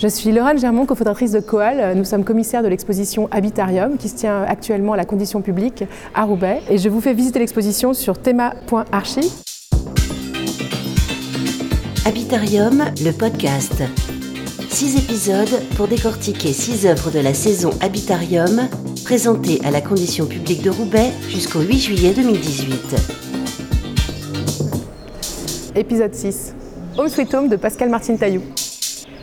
[0.00, 1.96] Je suis Laurent Germont, cofondatrice de Coal.
[1.96, 6.24] Nous sommes commissaires de l'exposition Habitarium qui se tient actuellement à la condition publique à
[6.24, 6.60] Roubaix.
[6.68, 9.30] Et je vous fais visiter l'exposition sur thema.archi.
[12.06, 13.82] Habitarium, le podcast.
[14.68, 18.68] Six épisodes pour décortiquer six œuvres de la saison Habitarium,
[19.04, 22.96] présentées à la condition publique de Roubaix jusqu'au 8 juillet 2018.
[25.74, 26.54] Épisode 6.
[26.98, 28.42] Home Sweet Home de Pascal Martin Taillou.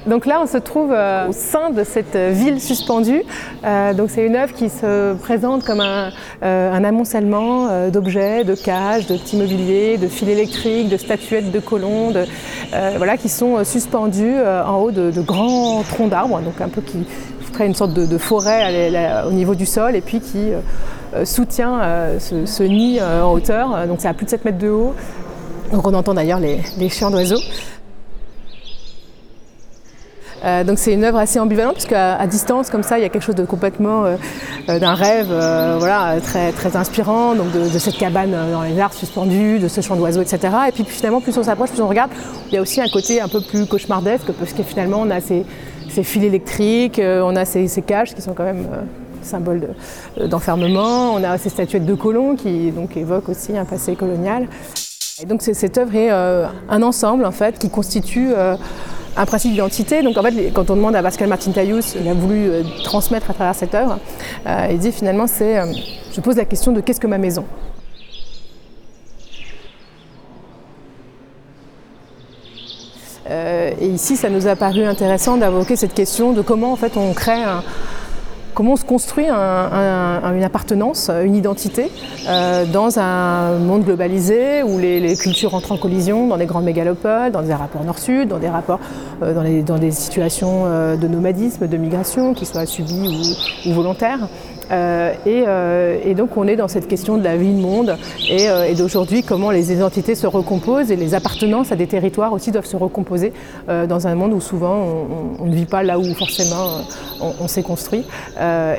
[0.08, 3.24] Donc là, on se trouve euh, au sein de cette ville suspendue.
[3.66, 6.12] Euh, c'est une œuvre qui se présente comme un,
[6.44, 12.14] euh, amoncellement d'objets, de cages, de petits mobiliers, de fils électriques, de statuettes de colons,
[12.72, 17.06] voilà, qui sont suspendus en haut de, grands troncs d'arbres, donc un peu qui
[17.52, 18.92] ferait une sorte de, forêt
[19.28, 20.52] au niveau du sol et puis qui
[21.26, 21.82] soutient
[22.20, 23.88] ce, nid en hauteur.
[23.88, 24.94] Donc c'est à plus de 7 mètres de haut.
[25.72, 27.42] On entend d'ailleurs les, les chants d'oiseaux.
[30.46, 33.10] Euh, donc c'est une œuvre assez ambivalente parce qu'à distance comme ça il y a
[33.10, 34.18] quelque chose de complètement euh,
[34.70, 35.28] euh, d'un rêve
[35.80, 39.96] voilà, très, très inspirant donc de, cette cabane dans les arbres suspendus, de ce chant
[39.96, 40.54] d'oiseaux, etc.
[40.68, 42.12] Et puis, finalement plus on s'approche, plus on regarde,
[42.48, 45.22] il y a aussi un côté un peu plus cauchemardesque parce que finalement on a
[45.22, 45.46] ces,
[46.04, 48.68] fils électriques, on a ces, cages qui sont quand même
[49.24, 49.70] symboles
[50.26, 54.48] d'enfermement, on a ces statuettes de colons qui donc évoquent aussi un passé colonial.
[55.22, 58.34] Et donc cette œuvre est un ensemble en fait qui constitue
[59.18, 60.04] un principe d'identité.
[60.04, 63.32] Donc en fait, quand on demande à Pascal Martin Taillous, il a voulu euh, transmettre
[63.32, 64.00] à travers cette œuvre,
[64.46, 65.74] euh, il dit finalement c'est, euh,
[66.14, 67.46] je pose la question de qu'est-ce que ma maison?
[73.80, 77.14] Et ici, ça nous a paru intéressant d'invoquer cette question de comment en fait on
[77.14, 77.62] crée un,
[78.58, 81.92] comment on se construit une appartenance, une identité
[82.28, 87.32] euh, dans un monde globalisé où les, cultures entrent en collision dans des grandes mégalopoles,
[87.32, 88.80] dans des rapports nord-sud, dans des rapports
[89.22, 94.28] euh, dans, des situations euh, de nomadisme, de migration, qui soient subies ou volontaires.
[94.72, 97.98] Euh, euh, et, donc on est dans cette question de la vie de monde
[98.32, 102.52] euh, et, d'aujourd'hui comment les identités se recomposent et les appartenances à des territoires aussi
[102.52, 103.34] doivent se recomposer
[103.68, 104.86] dans un monde où souvent
[105.40, 106.82] on, ne vit pas là où forcément
[107.22, 108.06] on, s'est construit.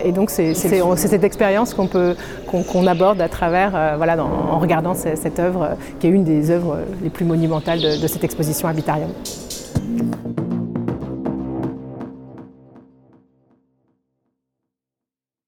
[0.05, 6.07] et donc c'est cette expérience qu'on aborde à travers voilà en regardant cette, œuvre qui
[6.07, 9.11] est une des œuvres les plus monumentales de, de cette exposition Habitarium.